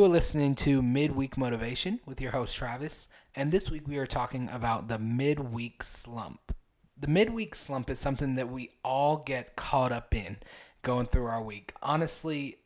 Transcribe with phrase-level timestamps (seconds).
[0.00, 4.06] You are listening to Midweek Motivation with your host Travis, and this week we are
[4.06, 6.54] talking about the midweek slump.
[6.98, 10.38] The midweek slump is something that we all get caught up in
[10.80, 11.74] going through our week.
[11.82, 12.60] Honestly,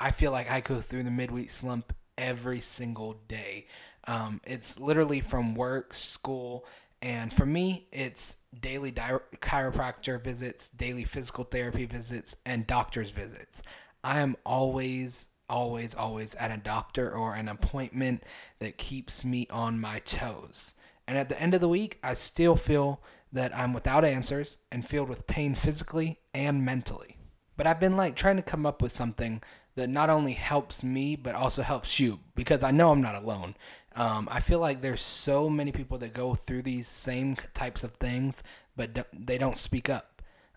[0.00, 3.68] I feel like I go through the midweek slump every single day.
[4.08, 6.66] Um, it's literally from work, school,
[7.00, 13.62] and for me, it's daily di- chiropractor visits, daily physical therapy visits, and doctor's visits.
[14.02, 18.22] I am always always, always at a doctor or an appointment
[18.58, 20.74] that keeps me on my toes.
[21.06, 23.00] And at the end of the week, I still feel
[23.32, 27.18] that I'm without answers and filled with pain physically and mentally.
[27.56, 29.42] But I've been like trying to come up with something
[29.76, 33.56] that not only helps me, but also helps you because I know I'm not alone.
[33.96, 37.94] Um, I feel like there's so many people that go through these same types of
[37.94, 38.42] things,
[38.76, 40.13] but they don't speak up.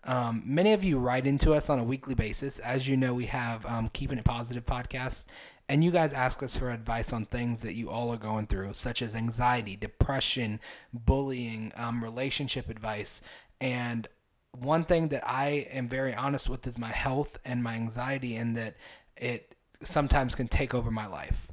[0.08, 2.58] Um, many of you write into us on a weekly basis.
[2.60, 5.26] As you know, we have um, Keeping It Positive podcast,
[5.68, 8.72] and you guys ask us for advice on things that you all are going through,
[8.72, 10.60] such as anxiety, depression,
[10.94, 13.20] bullying, um, relationship advice.
[13.60, 14.08] And
[14.52, 18.56] one thing that I am very honest with is my health and my anxiety, and
[18.56, 18.76] that
[19.14, 21.47] it sometimes can take over my life.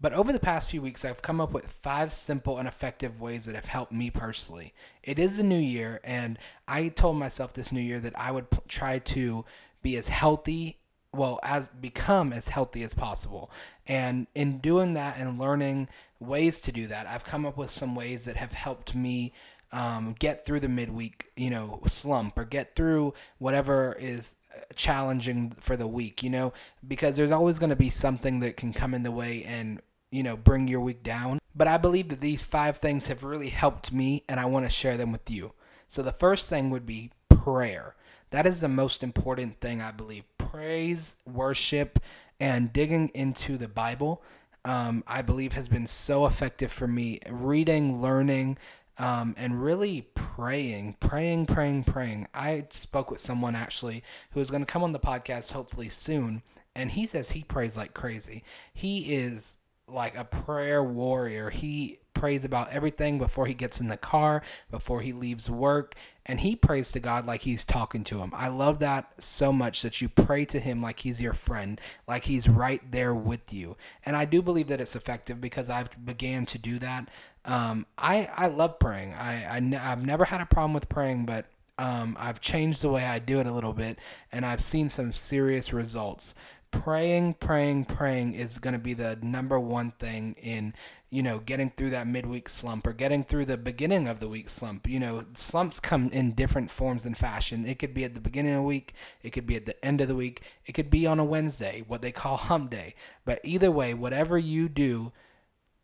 [0.00, 3.44] But over the past few weeks, I've come up with five simple and effective ways
[3.44, 4.72] that have helped me personally.
[5.02, 8.50] It is a new year, and I told myself this new year that I would
[8.50, 9.44] p- try to
[9.82, 10.78] be as healthy,
[11.12, 13.50] well, as become as healthy as possible.
[13.86, 17.94] And in doing that and learning ways to do that, I've come up with some
[17.94, 19.34] ways that have helped me
[19.70, 24.34] um, get through the midweek, you know, slump or get through whatever is
[24.74, 26.52] challenging for the week, you know,
[26.86, 30.22] because there's always going to be something that can come in the way and you
[30.22, 31.38] know, bring your week down.
[31.54, 34.70] But I believe that these five things have really helped me and I want to
[34.70, 35.52] share them with you.
[35.88, 37.94] So the first thing would be prayer.
[38.30, 40.24] That is the most important thing, I believe.
[40.38, 41.98] Praise, worship,
[42.38, 44.22] and digging into the Bible,
[44.64, 47.18] um, I believe, has been so effective for me.
[47.28, 48.56] Reading, learning,
[48.98, 52.28] um, and really praying, praying, praying, praying.
[52.32, 56.42] I spoke with someone actually who is going to come on the podcast hopefully soon,
[56.74, 58.44] and he says he prays like crazy.
[58.72, 59.56] He is
[59.92, 61.50] like a prayer warrior.
[61.50, 65.94] He prays about everything before he gets in the car, before he leaves work,
[66.26, 68.32] and he prays to God like he's talking to him.
[68.34, 72.24] I love that so much that you pray to him like he's your friend, like
[72.24, 73.76] he's right there with you.
[74.04, 77.08] And I do believe that it's effective because I've began to do that.
[77.44, 79.14] Um, I I love praying.
[79.14, 81.46] I, I I've never had a problem with praying, but
[81.78, 83.98] um, I've changed the way I do it a little bit,
[84.30, 86.34] and I've seen some serious results
[86.70, 90.74] praying, praying, praying is going to be the number one thing in,
[91.10, 94.48] you know, getting through that midweek slump or getting through the beginning of the week
[94.48, 94.88] slump.
[94.88, 97.66] You know, slumps come in different forms and fashion.
[97.66, 100.00] It could be at the beginning of the week, it could be at the end
[100.00, 102.94] of the week, it could be on a Wednesday, what they call hump day.
[103.24, 105.12] But either way, whatever you do,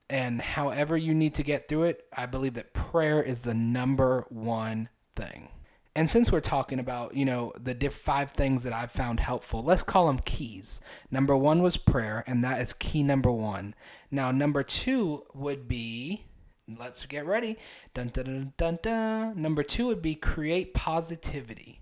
[0.09, 4.25] and however you need to get through it, I believe that prayer is the number
[4.29, 5.49] one thing.
[5.97, 9.63] And since we're talking about, you know, the diff- five things that I've found helpful,
[9.63, 10.83] let's call them keys.
[11.11, 13.75] Number one was prayer, and that is key number one.
[14.11, 16.27] Now, number two would be,
[16.69, 17.57] let's get ready.
[17.95, 19.41] Dun, dun, dun, dun, dun.
[19.41, 21.81] Number two would be create positivity.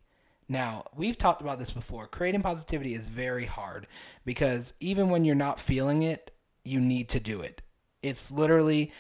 [0.49, 2.07] Now, we've talked about this before.
[2.07, 3.89] Creating positivity is very hard
[4.25, 6.31] because even when you're not feeling it,
[6.65, 7.63] you need to do it.
[8.01, 8.93] It's literally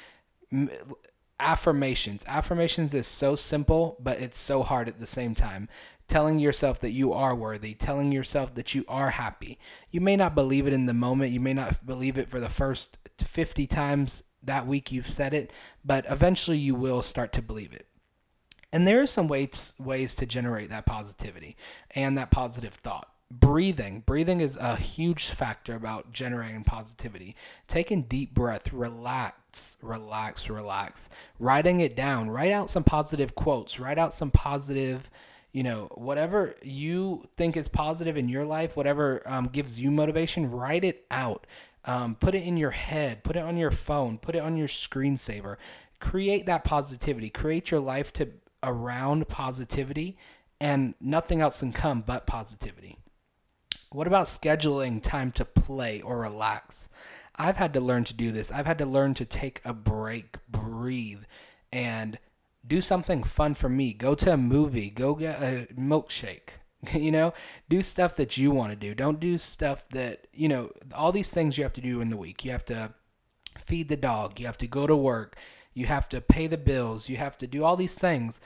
[1.41, 2.25] affirmations.
[2.27, 5.69] Affirmations is so simple, but it's so hard at the same time.
[6.07, 9.59] Telling yourself that you are worthy, telling yourself that you are happy.
[9.91, 12.51] You may not believe it in the moment, you may not believe it for the
[12.51, 15.51] first 50 times that week you've said it,
[15.85, 17.87] but eventually you will start to believe it.
[18.73, 21.57] And there are some ways ways to generate that positivity
[21.93, 27.35] and that positive thought breathing breathing is a huge factor about generating positivity
[27.67, 29.37] taking deep breath relax
[29.83, 31.11] relax relax.
[31.39, 32.31] Writing it down.
[32.31, 33.79] Write out some positive quotes.
[33.79, 35.11] Write out some positive
[35.53, 40.51] you know whatever you think is positive in your life whatever um, gives you motivation
[40.51, 41.47] write it out.
[41.85, 43.25] Um, put it in your head.
[43.25, 44.19] Put it on your phone.
[44.19, 45.57] Put it on your screensaver.
[46.01, 47.29] Create that positivity.
[47.29, 48.31] Create your life to
[48.63, 50.17] around positivity
[50.61, 52.97] and nothing else can come but positivity.
[53.91, 56.89] What about scheduling time to play or relax?
[57.37, 58.53] I've had to learn to do this.
[58.53, 61.25] I've had to learn to take a break, breathe,
[61.73, 62.19] and
[62.67, 63.93] do something fun for me.
[63.93, 66.51] Go to a movie, go get a milkshake.
[66.93, 67.33] You know,
[67.71, 68.95] do stuff that you want to do.
[68.95, 72.17] Don't do stuff that, you know, all these things you have to do in the
[72.19, 72.45] week.
[72.45, 72.93] You have to
[73.59, 75.35] feed the dog, you have to go to work,
[75.73, 78.39] you have to pay the bills, you have to do all these things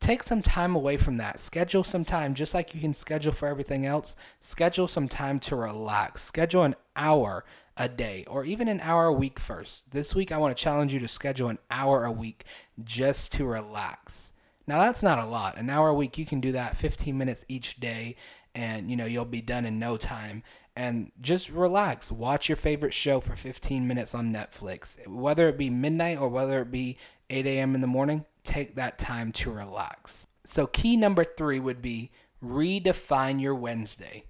[0.00, 1.40] take some time away from that.
[1.40, 4.16] Schedule some time, just like you can schedule for everything else.
[4.40, 6.22] Schedule some time to relax.
[6.22, 7.44] Schedule an hour,
[7.76, 9.90] a day or even an hour a week first.
[9.90, 12.44] This week, I want to challenge you to schedule an hour a week
[12.82, 14.32] just to relax.
[14.66, 15.58] Now, that's not a lot.
[15.58, 18.16] An hour a week, you can do that 15 minutes each day,
[18.54, 20.42] and you know, you'll be done in no time.
[20.76, 22.10] And just relax.
[22.10, 25.06] Watch your favorite show for 15 minutes on Netflix.
[25.06, 26.98] Whether it be midnight or whether it be
[27.30, 27.74] 8 a.m.
[27.74, 30.26] in the morning, take that time to relax.
[30.44, 32.10] So, key number three would be
[32.42, 34.24] redefine your Wednesday.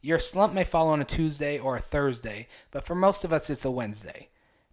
[0.00, 3.50] Your slump may fall on a Tuesday or a Thursday, but for most of us,
[3.50, 4.28] it's a Wednesday.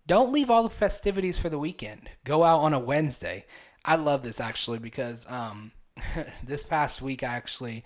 [0.06, 2.10] Don't leave all the festivities for the weekend.
[2.24, 3.46] Go out on a Wednesday.
[3.86, 5.72] I love this actually because um,
[6.44, 7.84] this past week I actually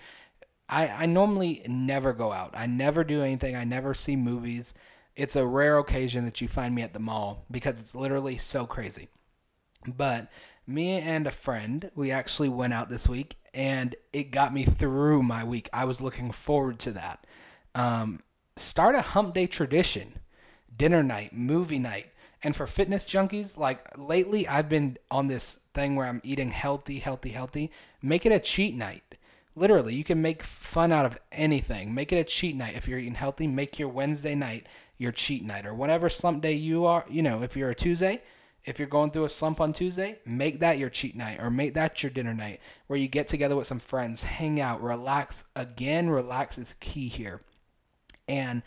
[0.70, 2.52] I, I normally never go out.
[2.54, 3.56] I never do anything.
[3.56, 4.74] I never see movies.
[5.16, 8.66] It's a rare occasion that you find me at the mall because it's literally so
[8.66, 9.08] crazy.
[9.88, 10.28] But
[10.66, 15.24] me and a friend, we actually went out this week and it got me through
[15.24, 15.68] my week.
[15.74, 17.26] I was looking forward to that.
[17.74, 18.22] Um,
[18.56, 20.20] start a hump day tradition
[20.78, 22.14] dinner night, movie night.
[22.44, 27.00] And for fitness junkies, like lately, I've been on this thing where I'm eating healthy,
[27.00, 27.72] healthy, healthy.
[28.00, 29.16] Make it a cheat night.
[29.56, 31.96] Literally, you can make fun out of anything.
[31.96, 32.76] Make it a cheat night.
[32.76, 34.68] If you're eating healthy, make your Wednesday night
[35.00, 37.06] your cheat night or whatever slump day you are.
[37.10, 38.22] You know, if you're a Tuesday,
[38.68, 41.74] if you're going through a slump on Tuesday, make that your cheat night or make
[41.76, 45.46] that your dinner night where you get together with some friends, hang out, relax.
[45.56, 47.40] Again, relax is key here.
[48.28, 48.62] And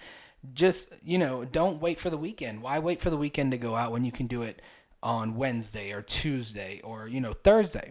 [0.55, 2.63] just, you know, don't wait for the weekend.
[2.63, 4.63] Why wait for the weekend to go out when you can do it
[5.03, 7.91] on Wednesday or Tuesday or, you know, Thursday?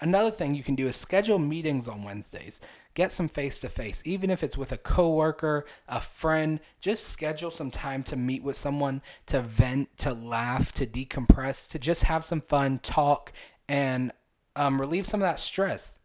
[0.00, 2.60] Another thing you can do is schedule meetings on Wednesdays.
[2.94, 6.58] Get some face to face, even if it's with a coworker, a friend.
[6.80, 11.78] Just schedule some time to meet with someone, to vent, to laugh, to decompress, to
[11.78, 13.32] just have some fun, talk,
[13.68, 14.12] and
[14.56, 15.98] um, relieve some of that stress.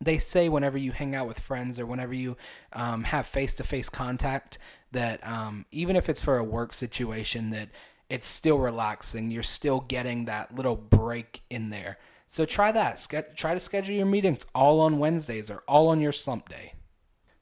[0.00, 2.36] They say whenever you hang out with friends or whenever you
[2.72, 4.58] um, have face to face contact,
[4.92, 7.68] that um, even if it's for a work situation, that
[8.08, 9.30] it's still relaxing.
[9.30, 11.98] You're still getting that little break in there.
[12.28, 12.98] So try that.
[12.98, 16.74] Ske- try to schedule your meetings all on Wednesdays or all on your slump day.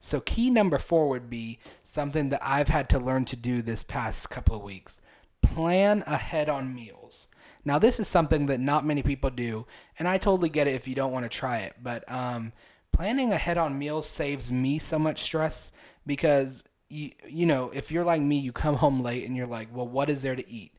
[0.00, 3.82] So, key number four would be something that I've had to learn to do this
[3.82, 5.02] past couple of weeks
[5.42, 7.28] plan ahead on meals.
[7.64, 9.66] Now, this is something that not many people do,
[9.98, 12.52] and I totally get it if you don't want to try it, but um,
[12.92, 15.72] planning ahead on meals saves me so much stress
[16.06, 19.74] because, you, you know, if you're like me, you come home late and you're like,
[19.74, 20.72] well, what is there to eat?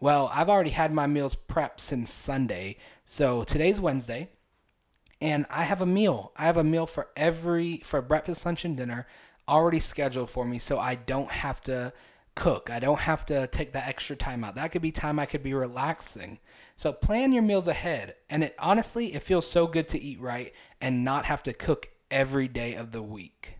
[0.00, 2.76] Well, I've already had my meals prepped since Sunday.
[3.10, 4.28] So today's Wednesday,
[5.18, 6.30] and I have a meal.
[6.36, 9.06] I have a meal for every for breakfast, lunch, and dinner
[9.48, 11.94] already scheduled for me, so I don't have to
[12.34, 12.68] cook.
[12.68, 14.56] I don't have to take that extra time out.
[14.56, 16.38] That could be time I could be relaxing.
[16.76, 20.52] So plan your meals ahead, and it honestly it feels so good to eat right
[20.78, 23.57] and not have to cook every day of the week.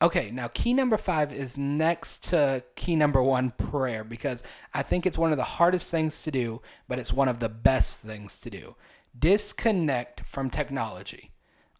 [0.00, 5.06] Okay, now key number five is next to key number one, prayer, because I think
[5.06, 8.40] it's one of the hardest things to do, but it's one of the best things
[8.42, 8.76] to do.
[9.18, 11.32] Disconnect from technology.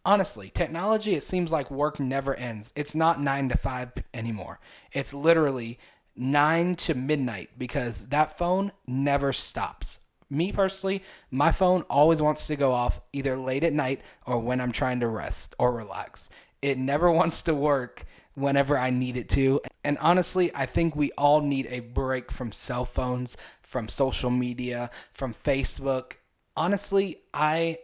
[0.05, 2.73] Honestly, technology, it seems like work never ends.
[2.75, 4.59] It's not nine to five anymore.
[4.91, 5.79] It's literally
[6.17, 10.01] nine to midnight because that phone never stops.
[10.31, 14.61] Me personally, my phone always wants to go off either late at night or when
[14.61, 16.29] I'm trying to rest or relax.
[16.63, 19.61] It never wants to work whenever I need it to.
[19.85, 24.91] And honestly, I think we all need a break from cell phones, from social media,
[25.13, 26.15] from Facebook.
[26.57, 27.79] Honestly, I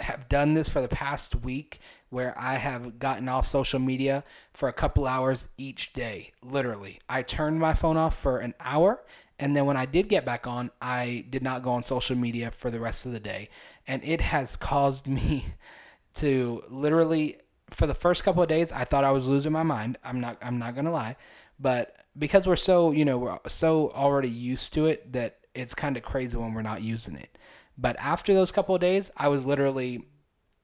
[0.00, 4.68] have done this for the past week where I have gotten off social media for
[4.68, 6.32] a couple hours each day.
[6.42, 9.02] Literally, I turned my phone off for an hour.
[9.38, 12.50] And then when I did get back on, I did not go on social media
[12.50, 13.50] for the rest of the day.
[13.86, 15.54] And it has caused me
[16.14, 17.38] to literally
[17.70, 19.98] for the first couple of days, I thought I was losing my mind.
[20.04, 20.38] I'm not.
[20.42, 21.16] I'm not gonna lie,
[21.58, 25.96] but because we're so you know we're so already used to it that it's kind
[25.96, 27.36] of crazy when we're not using it.
[27.76, 30.06] But after those couple of days, I was literally,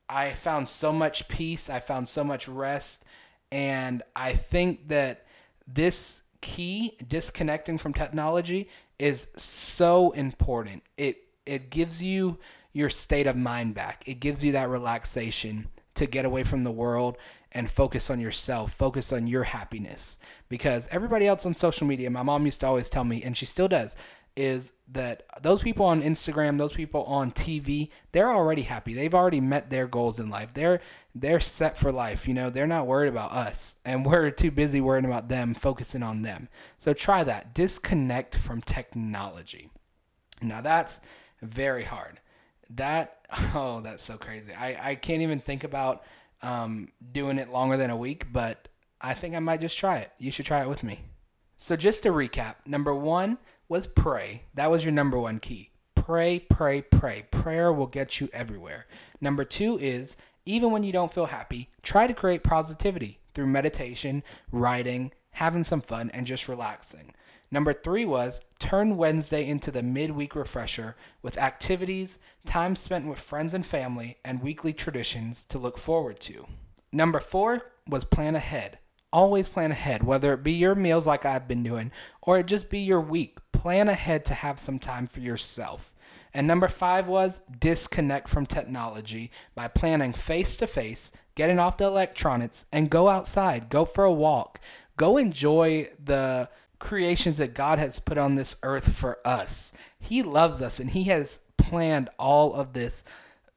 [0.09, 1.71] I found so much peace.
[1.71, 3.05] I found so much rest,
[3.53, 5.27] and I think that
[5.67, 8.69] this key disconnecting from technology
[8.99, 10.83] is so important.
[10.97, 12.39] It it gives you
[12.73, 14.05] your state of mind back.
[14.07, 17.17] It gives you that relaxation to get away from the world
[17.53, 20.19] and focus on yourself, focus on your happiness.
[20.49, 23.47] Because everybody else on social media, my mom used to always tell me, and she
[23.47, 23.97] still does,
[24.37, 28.93] is that those people on Instagram, those people on TV, they're already happy.
[28.93, 30.51] They've already met their goals in life.
[30.55, 30.81] They're
[31.15, 32.27] they're set for life.
[32.27, 36.03] You know, they're not worried about us, and we're too busy worrying about them, focusing
[36.03, 36.49] on them.
[36.79, 37.55] So try that.
[37.55, 39.71] Disconnect from technology.
[40.43, 40.99] Now that's
[41.41, 42.19] very hard
[42.71, 46.03] that oh that's so crazy i i can't even think about
[46.43, 48.69] um, doing it longer than a week but
[49.01, 51.01] i think i might just try it you should try it with me
[51.57, 54.43] So, just to recap number one was pray.
[54.55, 55.71] That was your number one key.
[55.95, 57.25] Pray, pray, pray.
[57.31, 58.87] Prayer will get you everywhere.
[59.21, 64.23] Number two is even when you don't feel happy, try to create positivity through meditation,
[64.53, 67.15] writing, having some fun, and just relaxing.
[67.51, 73.55] Number three was turn Wednesday into the midweek refresher with activities, time spent with friends
[73.55, 76.47] and family, and weekly traditions to look forward to.
[76.93, 78.79] Number four was plan ahead.
[79.13, 82.69] Always plan ahead, whether it be your meals like I've been doing, or it just
[82.69, 83.39] be your week.
[83.53, 85.93] Plan ahead to have some time for yourself.
[86.33, 91.85] And number five was disconnect from technology by planning face to face, getting off the
[91.85, 94.59] electronics, and go outside, go for a walk,
[94.97, 96.49] go enjoy the
[96.85, 99.73] creations that God has put on this earth for us.
[99.99, 103.03] He loves us and He has planned all of this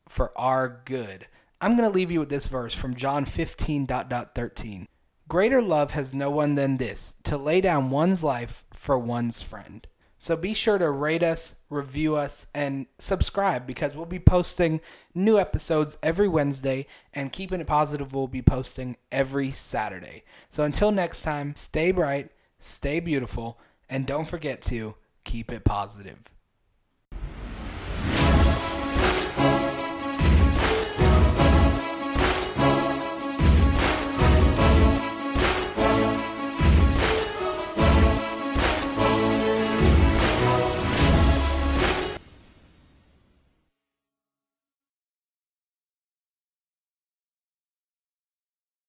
[0.07, 1.27] for our good.
[1.61, 3.85] I'm going to leave you with this verse from John 15.
[3.85, 4.87] Dot, dot, 13.
[5.27, 9.85] Greater love has no one than this to lay down one's life for one's friend.
[10.19, 14.81] So be sure to rate us, review us, and subscribe because we'll be posting
[15.13, 20.23] new episodes every Wednesday, and Keeping It Positive will be posting every Saturday.
[20.49, 23.59] So until next time, stay bright, stay beautiful,
[23.89, 26.19] and don't forget to keep it positive.